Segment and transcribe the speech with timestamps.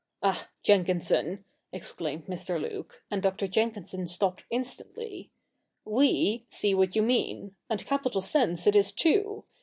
[0.23, 2.59] 'Ah, Jenkinson,' exclaimed Mr.
[2.59, 3.47] Luke, and Dr.
[3.47, 5.29] Jen kinson stopped instantly,'
[5.87, 9.45] ive see what you mean; and capital sense it is too.